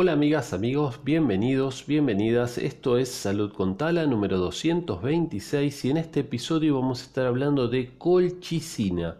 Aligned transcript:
Hola 0.00 0.12
amigas, 0.12 0.52
amigos, 0.52 1.00
bienvenidos, 1.02 1.84
bienvenidas. 1.84 2.56
Esto 2.56 2.98
es 2.98 3.08
Salud 3.08 3.52
con 3.52 3.76
Tala 3.76 4.06
número 4.06 4.38
226 4.38 5.84
y 5.86 5.90
en 5.90 5.96
este 5.96 6.20
episodio 6.20 6.76
vamos 6.76 7.00
a 7.00 7.06
estar 7.06 7.26
hablando 7.26 7.66
de 7.66 7.98
colchicina, 7.98 9.16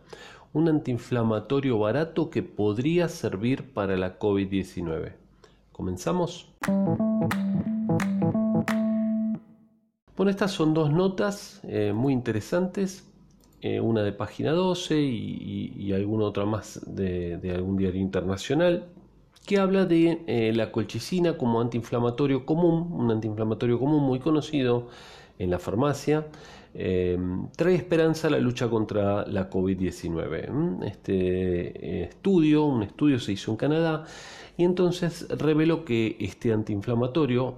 un 0.53 0.69
antiinflamatorio 0.69 1.81
barato 1.81 2.31
que 2.31 2.45
podría 2.45 3.09
servir 3.09 3.73
para 3.75 3.97
la 3.97 4.21
COVID-19. 4.21 5.15
¿Comenzamos? 5.73 6.49
Bueno, 10.17 10.31
estas 10.31 10.53
son 10.53 10.75
dos 10.75 10.93
notas 10.93 11.61
eh, 11.65 11.93
muy 11.93 12.13
interesantes, 12.13 13.05
eh, 13.63 13.81
una 13.81 14.05
de 14.05 14.13
página 14.13 14.53
12 14.53 14.97
y, 14.97 15.93
alguna 15.93 16.27
otra 16.27 16.47
más 16.47 16.81
de, 16.87 17.37
de 17.39 17.51
algún 17.51 17.77
diario 17.77 18.01
internacional 18.01 18.85
que 19.49 19.59
habla 19.59 19.87
de 19.87 20.25
eh, 20.27 20.53
la 20.55 20.71
colchicina 20.71 21.39
como 21.39 21.63
antiinflamatorio 21.63 22.45
común, 22.45 22.93
un 22.93 23.11
antiinflamatorio 23.11 23.79
común 23.79 24.03
muy 24.03 24.19
conocido 24.19 24.89
en 25.39 25.51
la 25.51 25.59
farmacia. 25.59 26.27
Em, 26.75 27.49
trae 27.57 27.75
esperanza 27.75 28.29
a 28.29 28.31
la 28.33 28.41
lucha 28.41 28.69
contra 28.69 29.27
la 29.27 29.49
COVID-19. 29.49 30.85
Este 30.85 31.15
eh, 31.15 32.03
estudio, 32.11 32.67
un 32.67 32.83
estudio 32.83 33.19
se 33.19 33.33
hizo 33.33 33.51
en 33.51 33.57
Canadá 33.57 34.05
y 34.59 34.65
entonces 34.65 35.27
reveló 35.31 35.83
que 35.83 36.19
este 36.21 36.53
antiinflamatorio 36.53 37.55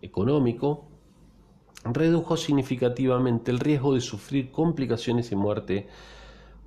económico 0.00 0.84
redujo 1.82 2.36
significativamente 2.36 3.50
el 3.50 3.58
riesgo 3.58 3.96
de 3.96 4.00
sufrir 4.00 4.52
complicaciones 4.52 5.32
y 5.32 5.34
muerte 5.34 5.88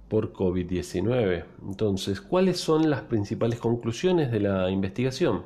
por 0.08 0.34
COVID-19. 0.34 1.46
Entonces, 1.68 2.22
¿cuáles 2.22 2.60
son 2.60 2.90
las 2.90 3.02
principales 3.02 3.60
conclusiones 3.60 4.32
de 4.32 4.40
la 4.40 4.70
investigación? 4.70 5.44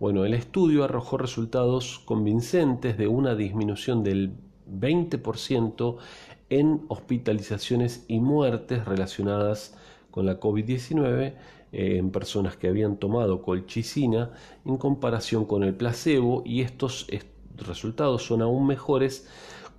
Bueno, 0.00 0.24
el 0.24 0.34
estudio 0.34 0.84
arrojó 0.84 1.16
resultados 1.18 2.00
convincentes 2.04 2.98
de 2.98 3.06
una 3.06 3.34
disminución 3.34 4.02
del 4.02 4.32
20% 4.68 5.96
en 6.50 6.82
hospitalizaciones 6.88 8.04
y 8.08 8.20
muertes 8.20 8.84
relacionadas 8.84 9.76
con 10.10 10.26
la 10.26 10.40
COVID-19 10.40 11.34
eh, 11.72 11.96
en 11.98 12.10
personas 12.10 12.56
que 12.56 12.68
habían 12.68 12.96
tomado 12.96 13.42
colchicina 13.42 14.32
en 14.64 14.76
comparación 14.76 15.46
con 15.46 15.62
el 15.62 15.74
placebo 15.74 16.42
y 16.44 16.62
estos 16.62 17.06
resultados 17.56 18.24
son 18.24 18.42
aún 18.42 18.66
mejores 18.66 19.26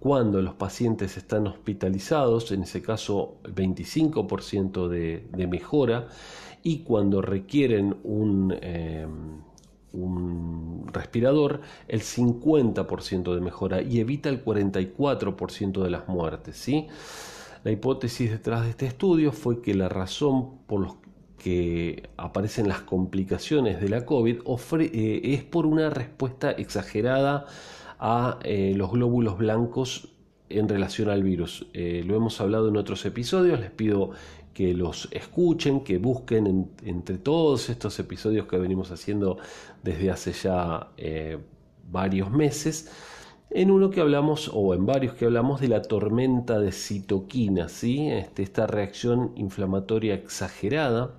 cuando 0.04 0.42
los 0.42 0.56
pacientes 0.56 1.16
están 1.16 1.48
hospitalizados, 1.48 2.52
en 2.52 2.64
ese 2.64 2.82
caso 2.82 3.38
el 3.46 3.56
25% 3.56 4.90
de, 4.90 5.48
mejora, 5.48 6.10
y 6.62 6.80
cuando 6.80 7.22
requieren 7.22 7.96
un, 8.04 8.54
eh, 8.62 9.08
respirador, 10.92 11.62
el 11.88 12.02
50% 12.02 13.34
de 13.34 13.40
mejora 13.40 13.82
y 13.82 14.02
evita 14.02 14.28
el 14.28 14.44
44% 14.44 15.82
de 15.82 15.90
las 15.90 16.10
muertes. 16.10 16.58
¿sí? 16.58 16.88
La 17.64 17.72
hipótesis 17.72 18.30
detrás 18.30 18.64
de 18.64 18.72
este 18.72 18.88
estudio 18.88 19.32
fue 19.32 19.62
que 19.62 19.74
la 19.74 19.88
razón 19.88 20.58
por 20.68 20.82
los 20.82 20.96
que 21.38 22.10
aparecen 22.18 22.68
las 22.68 22.82
complicaciones 22.82 23.80
de 23.80 23.88
la 23.88 24.06
COVID 24.06 24.42
eh, 24.82 25.22
es 25.24 25.44
por 25.46 25.66
una 25.66 25.90
respuesta 25.90 26.52
exagerada 26.52 27.46
a 28.06 28.38
eh, 28.44 28.74
los 28.76 28.92
glóbulos 28.92 29.38
blancos 29.38 30.10
en 30.50 30.68
relación 30.68 31.10
al 31.10 31.24
virus. 31.24 31.68
Eh, 31.74 32.04
lo 32.06 32.18
hemos 32.18 32.42
hablado 32.42 32.68
en 32.68 32.76
otros 32.76 33.06
episodios, 33.06 33.62
les 33.62 33.72
pido 33.72 34.12
que 34.54 34.74
los 34.74 35.08
escuchen, 35.12 35.86
que 35.86 36.00
busquen 36.00 36.70
entre 36.84 37.18
todos 37.18 37.70
estos 37.70 37.98
episodios 38.00 38.46
que 38.46 38.58
venimos 38.58 38.92
haciendo 38.92 39.38
desde 39.84 40.12
hace 40.12 40.34
ya 40.34 40.90
eh, 40.98 41.38
varios 41.90 42.30
meses, 42.30 42.92
en 43.50 43.72
uno 43.72 43.90
que 43.90 44.02
hablamos, 44.02 44.52
o 44.54 44.74
en 44.74 44.86
varios 44.86 45.14
que 45.14 45.24
hablamos, 45.24 45.62
de 45.62 45.70
la 45.70 45.82
tormenta 45.82 46.60
de 46.60 46.74
citoquinas, 46.74 47.72
¿sí? 47.72 48.10
Este, 48.10 48.44
esta 48.44 48.68
reacción 48.68 49.32
inflamatoria 49.36 50.14
exagerada 50.16 51.16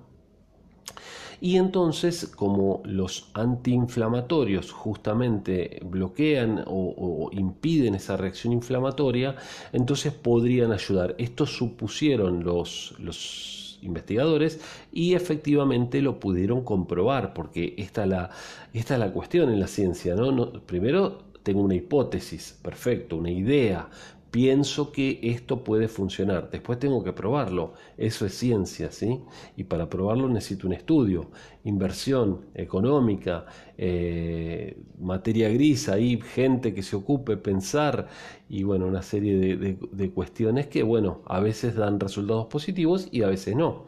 y 1.41 1.57
entonces, 1.57 2.27
como 2.27 2.81
los 2.85 3.29
antiinflamatorios 3.33 4.71
justamente 4.71 5.79
bloquean 5.85 6.63
o, 6.65 7.29
impiden 7.31 7.95
esa 7.95 8.17
reacción 8.17 8.53
inflamatoria, 8.53 9.35
entonces 9.73 10.13
podrían 10.13 10.71
ayudar. 10.71 11.15
Esto 11.17 11.45
supusieron 11.45 12.43
los, 12.43 12.95
los 12.99 13.79
investigadores 13.81 14.59
y 14.91 15.13
efectivamente 15.13 16.01
lo 16.01 16.19
pudieron 16.19 16.63
comprobar, 16.63 17.33
porque 17.33 17.75
esta, 17.77 18.05
la, 18.05 18.29
esta 18.73 18.95
es 18.95 18.99
la 18.99 19.11
cuestión 19.11 19.51
en 19.51 19.59
la 19.59 19.67
ciencia. 19.67 20.15
¿no? 20.15 20.31
no 20.31 20.51
primero 20.65 21.25
tengo 21.43 21.61
una 21.61 21.75
hipótesis, 21.75 22.57
perfecto, 22.61 23.17
una 23.17 23.29
idea, 23.29 23.87
pienso 24.35 24.91
que 24.91 25.21
esto 25.23 25.63
puede 25.63 25.87
funcionar. 25.87 26.49
Después 26.51 26.77
tengo 26.77 27.01
que 27.05 27.13
probarlo. 27.13 27.71
Eso 27.97 28.25
es 28.25 28.33
ciencia, 28.37 28.91
¿sí? 28.91 29.21
Y 29.55 29.63
para 29.63 29.89
probarlo 29.89 30.27
necesito 30.27 30.67
un 30.67 30.73
estudio, 30.73 31.31
inversión 31.63 32.41
económica, 32.53 33.45
eh, 33.77 34.77
materia 34.99 35.47
gris, 35.47 35.87
ahí 35.87 36.19
gente 36.19 36.73
que 36.73 36.83
se 36.83 36.97
ocupe, 36.97 37.37
pensar 37.37 38.09
y 38.49 38.63
bueno, 38.63 38.87
una 38.87 39.03
serie 39.03 39.55
de, 39.55 40.11
cuestiones 40.11 40.67
que, 40.67 40.83
bueno, 40.83 41.21
a 41.27 41.39
veces 41.39 41.75
dan 41.75 41.97
resultados 41.97 42.47
positivos 42.47 43.07
y 43.13 43.21
a 43.21 43.27
veces 43.27 43.55
no. 43.55 43.85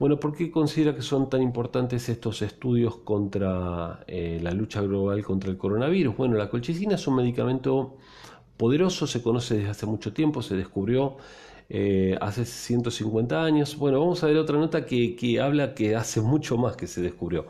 Bueno, 0.00 0.18
¿por 0.18 0.34
qué 0.34 0.50
considera 0.50 0.92
que 0.92 1.02
son 1.02 1.30
tan 1.30 1.40
importantes 1.40 2.08
estos 2.08 2.42
estudios 2.42 2.96
contra 2.96 4.02
eh, 4.08 4.40
la 4.42 4.50
lucha 4.50 4.80
global 4.80 5.24
contra 5.24 5.50
el 5.50 5.56
coronavirus? 5.56 6.16
Bueno, 6.16 6.36
la 6.36 6.50
colchicina 6.50 6.96
es 6.96 7.06
un 7.06 7.14
medicamento 7.14 7.96
poderoso, 8.58 9.06
se 9.06 9.22
conoce 9.22 9.56
desde 9.56 9.70
hace 9.70 9.86
mucho 9.86 10.12
tiempo, 10.12 10.42
se 10.42 10.56
descubrió 10.56 11.16
eh, 11.70 12.18
hace 12.20 12.44
150 12.44 13.42
años. 13.42 13.76
Bueno, 13.78 14.00
vamos 14.00 14.22
a 14.22 14.26
ver 14.26 14.36
otra 14.36 14.58
nota 14.58 14.84
que, 14.84 15.40
habla 15.40 15.74
que 15.74 15.96
hace 15.96 16.20
mucho 16.20 16.58
más 16.58 16.76
que 16.76 16.86
se 16.86 17.00
descubrió. 17.00 17.46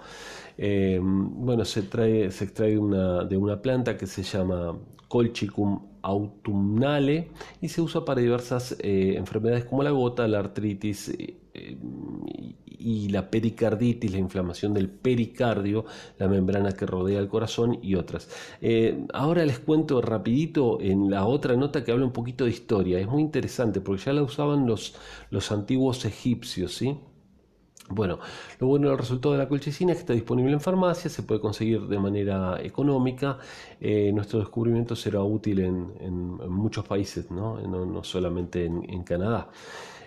Eh, 0.57 1.01
bueno, 1.03 1.65
se, 1.65 1.83
trae, 1.83 2.31
se 2.31 2.45
extrae 2.45 2.79
una, 2.79 3.25
de 3.25 3.37
una 3.37 3.61
planta 3.61 3.97
que 3.97 4.07
se 4.07 4.23
llama 4.23 4.77
Colchicum 5.09 5.81
autumnale 6.03 7.31
y 7.61 7.69
se 7.69 7.81
usa 7.81 8.05
para 8.05 8.21
diversas 8.21 8.77
eh, 8.81 9.15
enfermedades 9.17 9.65
como 9.65 9.83
la 9.83 9.91
gota, 9.91 10.29
la 10.29 10.39
artritis 10.39 11.13
y 12.79 13.09
la 13.09 13.31
pericarditis, 13.31 14.13
la 14.13 14.19
inflamación 14.19 14.75
del 14.75 14.89
pericardio, 14.89 15.85
la 16.19 16.29
membrana 16.29 16.73
que 16.73 16.87
rodea 16.87 17.19
el 17.19 17.29
corazón 17.29 17.79
y 17.83 17.95
otras. 17.95 18.29
Eh, 18.61 19.07
ahora 19.13 19.45
les 19.45 19.59
cuento 19.59 20.01
rapidito 20.01 20.81
en 20.81 21.11
la 21.11 21.27
otra 21.27 21.57
nota 21.57 21.85
que 21.85 21.93
habla 21.93 22.05
un 22.05 22.13
poquito 22.13 22.45
de 22.45 22.51
historia. 22.51 22.99
Es 22.99 23.09
muy 23.09 23.23
interesante 23.23 23.81
porque 23.81 24.03
ya 24.05 24.13
la 24.13 24.23
usaban 24.23 24.67
los, 24.67 24.95
los 25.31 25.53
antiguos 25.53 26.05
egipcios, 26.05 26.75
¿sí? 26.75 26.97
Bueno, 27.91 28.19
lo 28.61 28.67
bueno 28.67 28.91
del 28.91 28.99
resultado 28.99 29.33
de 29.33 29.39
la 29.39 29.49
colchicina 29.49 29.93
es 29.93 29.99
que 29.99 30.01
está 30.03 30.13
disponible 30.13 30.53
en 30.53 30.61
farmacia, 30.61 31.09
se 31.09 31.23
puede 31.23 31.41
conseguir 31.41 31.87
de 31.87 31.99
manera 31.99 32.61
económica. 32.63 33.39
Eh, 33.81 34.13
nuestro 34.13 34.41
descubrimiento 34.41 34.95
será 34.95 35.23
útil 35.23 35.61
en, 35.61 36.37
muchos 36.51 36.87
países, 36.87 37.31
no, 37.31 37.59
no, 37.61 38.05
solamente 38.05 38.67
en 38.67 39.03
Canadá. 39.05 39.49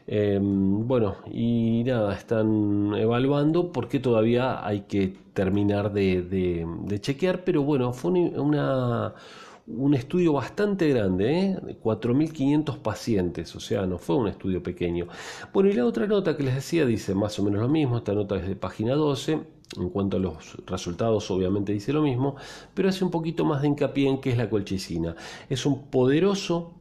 Em, 0.08 0.88
bueno, 0.88 1.18
y 1.32 1.84
nada, 1.86 2.14
están 2.16 2.94
evaluando 2.96 3.72
porque 3.72 4.00
todavía 4.00 4.66
hay 4.66 4.82
que 4.82 5.14
terminar 5.34 5.94
de, 5.94 7.00
chequear, 7.00 7.44
pero 7.44 7.64
bueno, 7.64 7.94
fue 7.94 8.12
una, 8.12 9.14
un 9.68 9.94
estudio 9.94 10.34
bastante 10.34 10.90
grande, 10.90 11.40
¿eh? 11.40 11.60
4.500 11.84 12.78
pacientes, 12.80 13.56
o 13.56 13.60
sea, 13.60 13.86
no 13.86 13.98
fue 13.98 14.16
un 14.16 14.28
estudio 14.28 14.62
pequeño. 14.64 15.08
Bueno, 15.54 15.70
y 15.70 15.74
la 15.74 15.86
otra 15.86 16.08
nota 16.08 16.36
que 16.36 16.44
les 16.44 16.56
decía 16.56 16.86
dice 16.86 17.14
más 17.16 17.38
o 17.40 17.44
menos 17.44 17.62
lo 17.62 17.70
mismo, 17.70 17.98
esta 17.98 18.14
nota 18.14 18.36
es 18.38 18.48
de 18.48 18.56
página 18.56 18.96
12. 18.96 19.40
En 19.80 19.90
cuanto 19.90 20.18
a 20.18 20.20
los 20.20 20.58
resultados, 20.66 21.32
obviamente 21.32 21.72
dice 21.72 21.94
lo 21.94 22.02
mismo, 22.02 22.36
pero 22.74 22.90
hace 22.90 23.06
un 23.06 23.12
poquito 23.12 23.46
más 23.46 23.62
de 23.62 23.70
hincapié 23.70 24.10
en 24.10 24.20
qué 24.20 24.32
es 24.32 24.38
la 24.38 24.50
colchicina. 24.50 25.16
Es 25.50 25.66
un 25.66 25.84
poderoso 25.84 26.74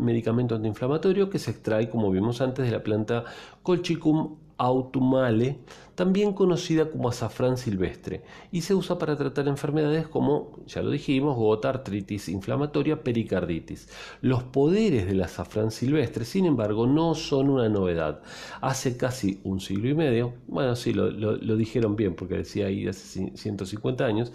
medicamento 0.00 0.54
antiinflamatorio 0.54 1.30
que 1.30 1.38
se 1.38 1.50
extrae, 1.50 1.88
como 1.88 2.10
vimos 2.10 2.40
antes, 2.40 2.64
de 2.64 2.72
la 2.72 2.82
planta 2.82 3.24
Colchicum 3.62 4.36
autumnale, 4.58 5.58
también 5.94 6.32
conocida 6.32 6.90
como 6.90 7.08
azafrán 7.08 7.56
silvestre, 7.56 8.22
y 8.52 8.62
se 8.62 8.74
usa 8.74 8.98
para 8.98 9.16
tratar 9.16 9.48
enfermedades 9.48 10.08
como, 10.08 10.52
ya 10.66 10.82
lo 10.82 10.90
dijimos, 10.90 11.36
gota, 11.36 11.70
artritis 11.70 12.28
inflamatoria, 12.28 13.02
pericarditis. 13.02 13.88
Los 14.20 14.42
poderes 14.44 15.06
del 15.06 15.22
azafrán 15.22 15.70
silvestre, 15.70 16.24
sin 16.24 16.46
embargo, 16.46 16.86
no 16.86 17.14
son 17.14 17.50
una 17.50 17.68
novedad. 17.68 18.22
Hace 18.60 18.96
casi 18.96 19.40
un 19.44 19.60
siglo 19.60 19.88
y 19.88 19.94
medio, 19.94 20.34
bueno, 20.48 20.76
sí, 20.76 20.92
lo, 20.92 21.10
lo 21.10 21.56
dijeron 21.56 21.96
bien, 21.96 22.14
porque 22.14 22.36
decía 22.36 22.66
ahí 22.66 22.86
hace 22.86 23.32
150 23.36 24.04
años, 24.04 24.32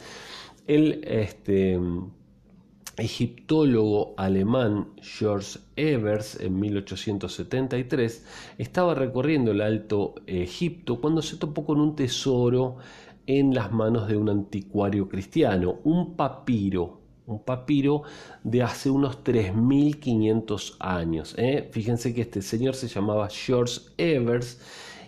el 0.68 1.04
este, 1.04 1.80
egiptólogo 3.02 4.14
alemán 4.18 4.90
George 5.02 5.60
Evers 5.76 6.40
en 6.40 6.60
1873 6.60 8.26
estaba 8.58 8.94
recorriendo 8.94 9.52
el 9.52 9.62
Alto 9.62 10.16
Egipto 10.28 11.02
cuando 11.02 11.22
se 11.22 11.38
topó 11.38 11.66
con 11.66 11.80
un 11.80 11.96
tesoro 11.96 12.78
en 13.28 13.54
las 13.54 13.72
manos 13.72 14.08
de 14.08 14.18
un 14.18 14.30
anticuario 14.30 15.10
cristiano, 15.10 15.80
un 15.84 16.16
papiro, 16.16 17.02
un 17.26 17.44
papiro 17.44 18.04
de 18.44 18.64
hace 18.64 18.90
unos 18.90 19.24
3.500 19.24 20.76
años. 20.80 21.36
¿eh? 21.38 21.70
Fíjense 21.72 22.14
que 22.14 22.22
este 22.22 22.42
señor 22.42 22.76
se 22.76 22.88
llamaba 22.88 23.30
George 23.30 23.82
Evers 23.98 24.60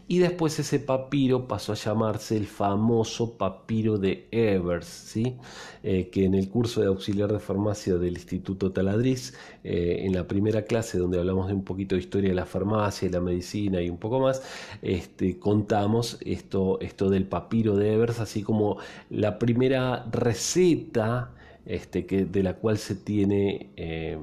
y 0.08 0.20
después 0.20 0.60
ese 0.60 0.80
papiro 0.80 1.48
pasó 1.48 1.72
a 1.72 1.76
llamarse 1.76 2.36
el 2.36 2.46
famoso 2.46 3.38
papiro 3.38 3.98
de 3.98 4.28
Evers, 4.32 4.86
¿sí? 4.86 5.38
Eh, 5.82 6.10
que 6.10 6.26
en 6.26 6.34
el 6.36 6.50
curso 6.50 6.82
de 6.82 6.88
auxiliar 6.88 7.32
de 7.32 7.40
farmacia 7.40 7.96
del 7.96 8.14
Instituto 8.14 8.72
Taladriz, 8.72 9.34
eh, 9.64 10.02
en 10.06 10.14
la 10.14 10.28
primera 10.28 10.64
clase 10.64 10.98
donde 10.98 11.20
hablamos 11.20 11.48
de 11.48 11.54
un 11.54 11.64
poquito 11.64 11.96
de 11.96 12.02
historia 12.02 12.30
de 12.30 12.36
la 12.36 12.46
farmacia 12.46 13.08
y 13.08 13.12
la 13.12 13.22
medicina 13.22 13.82
y 13.82 13.90
un 13.90 13.98
poco 13.98 14.20
más, 14.20 14.44
este, 14.82 15.40
contamos 15.40 16.18
esto, 16.22 16.80
esto 16.82 17.10
del 17.10 17.26
papiro 17.26 17.76
de 17.78 17.94
Evers, 17.94 18.20
así 18.20 18.44
como 18.44 18.78
la 19.10 19.40
primera 19.40 20.06
receta 20.12 21.32
este, 21.66 22.06
que, 22.06 22.26
de 22.26 22.44
la 22.44 22.56
cual 22.56 22.78
se 22.78 22.96
tiene... 22.96 23.70
Eh, 23.78 24.18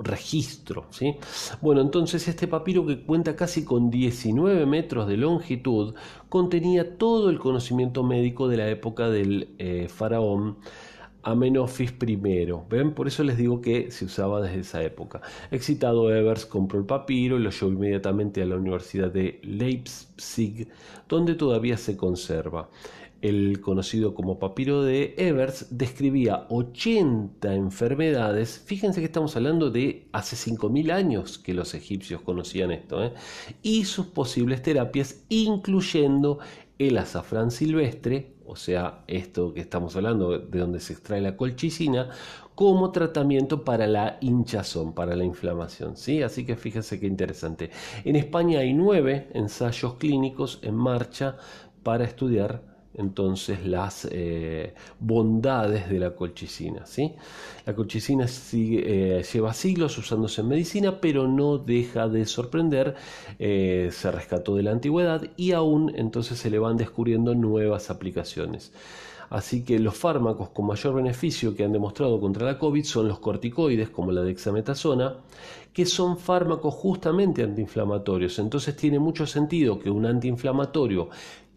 registro. 0.00 0.86
¿sí? 0.90 1.16
Bueno, 1.60 1.80
entonces 1.80 2.26
este 2.28 2.48
papiro 2.48 2.86
que 2.86 3.02
cuenta 3.02 3.36
casi 3.36 3.64
con 3.64 3.90
19 3.90 4.66
metros 4.66 5.06
de 5.08 5.16
longitud 5.16 5.94
contenía 6.28 6.96
todo 6.98 7.30
el 7.30 7.38
conocimiento 7.38 8.02
médico 8.02 8.48
de 8.48 8.56
la 8.56 8.68
época 8.68 9.08
del 9.08 9.54
eh, 9.58 9.88
faraón. 9.88 10.58
Amenofis 11.22 11.92
I. 12.06 12.16
¿Ven? 12.68 12.94
Por 12.94 13.06
eso 13.06 13.22
les 13.22 13.36
digo 13.36 13.60
que 13.60 13.90
se 13.90 14.06
usaba 14.06 14.40
desde 14.40 14.60
esa 14.60 14.82
época. 14.82 15.20
Excitado 15.50 16.10
Evers 16.10 16.46
compró 16.46 16.78
el 16.78 16.86
papiro 16.86 17.36
y 17.36 17.42
lo 17.42 17.50
llevó 17.50 17.72
inmediatamente 17.72 18.42
a 18.42 18.46
la 18.46 18.56
Universidad 18.56 19.10
de 19.10 19.38
Leipzig, 19.42 20.68
donde 21.08 21.34
todavía 21.34 21.76
se 21.76 21.96
conserva 21.96 22.70
el 23.22 23.60
conocido 23.60 24.14
como 24.14 24.38
papiro 24.38 24.82
de 24.82 25.14
Evers, 25.18 25.66
describía 25.70 26.46
80 26.48 27.54
enfermedades. 27.54 28.62
Fíjense 28.64 29.00
que 29.00 29.06
estamos 29.06 29.36
hablando 29.36 29.70
de 29.70 30.08
hace 30.12 30.36
5.000 30.36 30.92
años 30.92 31.38
que 31.38 31.54
los 31.54 31.74
egipcios 31.74 32.22
conocían 32.22 32.70
esto, 32.70 33.04
¿eh? 33.04 33.12
y 33.62 33.84
sus 33.84 34.06
posibles 34.06 34.62
terapias, 34.62 35.24
incluyendo 35.28 36.38
el 36.78 36.96
azafrán 36.96 37.50
silvestre, 37.50 38.36
o 38.46 38.56
sea, 38.56 39.04
esto 39.06 39.52
que 39.52 39.60
estamos 39.60 39.94
hablando 39.96 40.38
de 40.38 40.58
donde 40.58 40.80
se 40.80 40.94
extrae 40.94 41.20
la 41.20 41.36
colchicina, 41.36 42.08
como 42.54 42.90
tratamiento 42.90 43.64
para 43.64 43.86
la 43.86 44.18
hinchazón, 44.20 44.94
para 44.94 45.14
la 45.14 45.24
inflamación. 45.24 45.96
¿sí? 45.96 46.22
Así 46.22 46.44
que 46.44 46.56
fíjense 46.56 46.98
qué 46.98 47.06
interesante. 47.06 47.70
En 48.04 48.16
España 48.16 48.60
hay 48.60 48.72
nueve 48.74 49.28
ensayos 49.34 49.94
clínicos 49.94 50.58
en 50.62 50.74
marcha 50.74 51.36
para 51.82 52.04
estudiar 52.04 52.69
entonces 52.94 53.66
las 53.66 54.08
eh, 54.10 54.74
bondades 54.98 55.88
de 55.88 55.98
la 55.98 56.14
colchicina. 56.14 56.86
¿sí? 56.86 57.14
La 57.66 57.74
colchicina 57.74 58.26
eh, 58.52 59.24
lleva 59.32 59.54
siglos 59.54 59.96
usándose 59.98 60.40
en 60.40 60.48
medicina, 60.48 61.00
pero 61.00 61.28
no 61.28 61.58
deja 61.58 62.08
de 62.08 62.26
sorprender. 62.26 62.96
Eh, 63.38 63.90
se 63.92 64.10
rescató 64.10 64.56
de 64.56 64.64
la 64.64 64.72
antigüedad 64.72 65.22
y 65.36 65.52
aún 65.52 65.92
entonces 65.94 66.38
se 66.38 66.50
le 66.50 66.58
van 66.58 66.76
descubriendo 66.76 67.34
nuevas 67.34 67.90
aplicaciones. 67.90 68.72
Así 69.30 69.64
que 69.64 69.78
los 69.78 69.96
fármacos 69.96 70.48
con 70.48 70.66
mayor 70.66 70.92
beneficio 70.94 71.54
que 71.54 71.62
han 71.62 71.72
demostrado 71.72 72.20
contra 72.20 72.44
la 72.44 72.58
COVID 72.58 72.82
son 72.84 73.06
los 73.06 73.20
corticoides, 73.20 73.88
como 73.88 74.10
la 74.10 74.22
dexametasona, 74.22 75.14
que 75.72 75.86
son 75.86 76.18
fármacos 76.18 76.74
justamente 76.74 77.44
antiinflamatorios. 77.44 78.40
Entonces 78.40 78.74
tiene 78.74 78.98
mucho 78.98 79.28
sentido 79.28 79.78
que 79.78 79.88
un 79.88 80.04
antiinflamatorio 80.04 81.10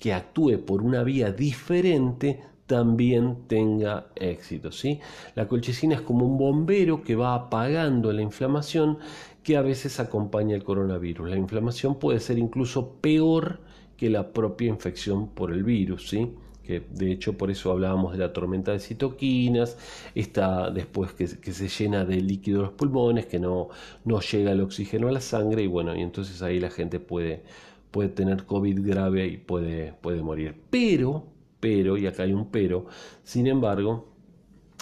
que 0.04 0.12
actúe 0.12 0.58
por 0.66 0.82
una 0.82 1.02
vía 1.02 1.32
diferente 1.32 2.42
también 2.66 3.48
tenga 3.48 4.08
éxito. 4.16 4.70
¿sí? 4.70 5.00
La 5.34 5.48
colchicina 5.48 5.96
es 5.96 6.02
como 6.02 6.26
un 6.26 6.38
bombero 6.38 7.04
que 7.04 7.16
va 7.16 7.34
apagando 7.36 8.12
la 8.12 8.22
inflamación 8.22 8.98
que 9.44 9.56
a 9.56 9.62
veces 9.62 10.02
acompaña 10.02 10.58
el 10.58 10.64
coronavirus. 10.66 11.30
La 11.30 11.38
inflamación 11.38 12.00
puede 12.00 12.20
ser 12.20 12.38
incluso 12.38 12.96
peor 13.00 13.62
que 13.96 14.10
la 14.10 14.34
propia 14.34 14.68
infección 14.68 15.30
por 15.30 15.54
el 15.54 15.64
virus. 15.64 16.10
¿sí? 16.10 16.34
que 16.64 16.82
de 16.92 17.12
hecho 17.12 17.38
por 17.38 17.52
eso 17.52 17.72
hablábamos 17.72 18.14
de 18.14 18.20
la 18.20 18.32
tormenta 18.32 18.72
de 18.72 18.80
citoquinas, 18.80 19.78
está 20.16 20.70
después 20.70 21.12
que, 21.12 21.28
se 21.28 21.68
llena 21.68 22.06
de 22.06 22.22
líquido 22.22 22.62
los 22.62 22.72
pulmones, 22.72 23.26
que 23.26 23.38
no, 23.38 23.68
no 24.06 24.22
llega 24.22 24.52
el 24.52 24.62
oxígeno 24.62 25.10
a 25.10 25.12
la 25.12 25.20
sangre 25.20 25.64
y 25.64 25.68
bueno, 25.68 25.94
y 25.96 26.02
entonces 26.02 26.42
ahí 26.42 26.62
la 26.62 26.70
gente 26.70 27.02
puede, 27.02 27.44
puede 27.94 28.10
tener 28.10 28.46
COVID 28.46 28.86
grave 28.86 29.28
y 29.28 29.38
puede, 29.38 29.94
puede 29.94 30.24
morir. 30.24 30.60
Pero, 30.72 31.28
pero, 31.60 31.96
y 31.96 32.08
acá 32.08 32.24
hay 32.24 32.34
un 32.34 32.50
pero, 32.50 32.88
sin 33.24 33.46
embargo, 33.46 34.10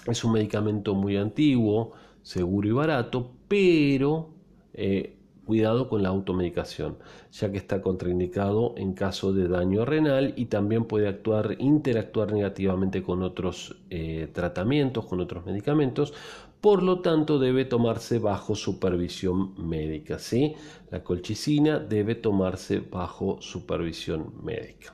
es 0.08 0.24
un 0.24 0.32
medicamento 0.32 0.96
muy 0.96 1.18
antiguo, 1.18 1.92
seguro 2.24 2.70
y 2.70 2.72
barato, 2.72 3.32
pero 3.50 4.30
eh, 4.74 5.18
Cuidado 5.52 5.90
con 5.90 6.02
la 6.02 6.08
automedicación, 6.10 6.98
ya 7.32 7.52
que 7.52 7.58
está 7.58 7.82
contraindicado 7.82 8.74
en 8.78 8.94
caso 8.94 9.34
de 9.34 9.48
daño 9.48 9.84
renal 9.86 10.34
y 10.38 10.46
también 10.46 10.86
puede 10.86 11.08
actuar, 11.08 11.56
interactuar 11.58 12.32
negativamente 12.32 13.02
con 13.02 13.22
otros 13.22 13.76
eh, 13.90 14.30
tratamientos, 14.32 15.06
con 15.08 15.20
otros 15.20 15.46
medicamentos. 15.46 16.14
Por 16.62 16.84
lo 16.84 17.00
tanto, 17.00 17.40
debe 17.40 17.66
tomarse 17.66 18.20
bajo 18.20 18.54
supervisión 18.54 19.56
médica. 19.58 20.20
¿sí? 20.20 20.54
La 20.92 21.04
colchicina 21.04 21.80
debe 21.80 22.14
tomarse 22.14 22.80
bajo 22.80 23.42
supervisión 23.42 24.32
médica. 24.44 24.94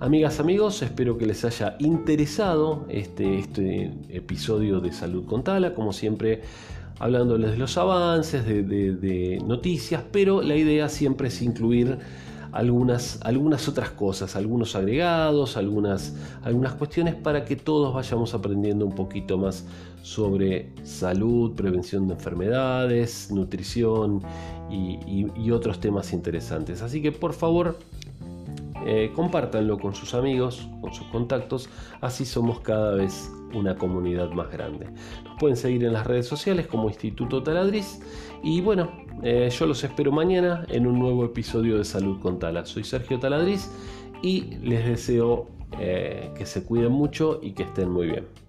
Amigas, 0.00 0.38
amigos, 0.38 0.82
espero 0.82 1.16
que 1.16 1.24
les 1.24 1.44
haya 1.46 1.76
interesado 1.80 2.84
este, 2.90 3.38
este 3.38 3.94
episodio 4.10 4.80
de 4.80 4.92
Salud 4.92 5.24
con 5.24 5.42
Tala, 5.42 5.74
como 5.74 5.94
siempre 5.94 6.42
hablándoles 6.98 7.52
de 7.52 7.56
los 7.56 7.76
avances, 7.78 8.46
de, 8.46 9.42
noticias, 9.44 10.02
pero 10.12 10.42
la 10.42 10.56
idea 10.56 10.88
siempre 10.88 11.28
es 11.28 11.42
incluir 11.42 11.98
algunas, 12.58 13.20
algunas 13.22 13.68
otras 13.68 13.90
cosas, 13.90 14.34
algunos 14.34 14.74
agregados, 14.74 15.56
algunas, 15.56 16.16
algunas 16.42 16.74
cuestiones 16.74 17.14
para 17.14 17.44
que 17.44 17.54
todos 17.54 17.94
vayamos 17.94 18.34
aprendiendo 18.34 18.84
un 18.84 18.96
poquito 18.96 19.38
más 19.38 19.64
sobre 20.02 20.72
salud, 20.82 21.54
prevención 21.54 22.08
de 22.08 22.14
enfermedades, 22.14 23.30
nutrición 23.30 24.22
y 24.70 25.50
otros 25.52 25.78
temas 25.78 26.12
interesantes. 26.12 26.82
Así 26.82 27.00
que 27.00 27.12
por 27.12 27.32
favor 27.32 27.78
eh, 28.86 29.12
compártanlo 29.14 29.78
con 29.78 29.94
sus 29.94 30.14
amigos, 30.14 30.68
con 30.80 30.92
sus 30.94 31.06
contactos, 31.08 31.68
así 32.00 32.24
somos 32.24 32.60
cada 32.60 32.94
vez 32.94 33.30
una 33.54 33.76
comunidad 33.76 34.30
más 34.30 34.50
grande. 34.50 34.86
Nos 35.24 35.38
pueden 35.38 35.56
seguir 35.56 35.84
en 35.84 35.92
las 35.92 36.06
redes 36.06 36.26
sociales 36.26 36.66
como 36.66 36.88
Instituto 36.88 37.42
Taladriz 37.42 38.00
y 38.42 38.60
bueno, 38.60 38.90
eh, 39.22 39.50
yo 39.50 39.66
los 39.66 39.82
espero 39.82 40.12
mañana 40.12 40.64
en 40.68 40.86
un 40.86 40.98
nuevo 40.98 41.24
episodio 41.24 41.78
de 41.78 41.84
Salud 41.84 42.20
con 42.20 42.38
Tala. 42.38 42.64
Soy 42.64 42.84
Sergio 42.84 43.18
Taladriz 43.18 43.70
y 44.22 44.56
les 44.62 44.84
deseo 44.84 45.48
eh, 45.78 46.30
que 46.36 46.46
se 46.46 46.64
cuiden 46.64 46.92
mucho 46.92 47.40
y 47.42 47.52
que 47.52 47.64
estén 47.64 47.90
muy 47.90 48.06
bien. 48.06 48.47